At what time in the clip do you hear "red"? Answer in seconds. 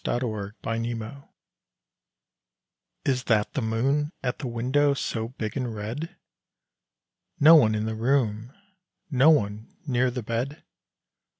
5.75-6.15